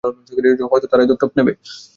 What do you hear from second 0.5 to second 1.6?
হয়তো তারাই দত্তক নেবে।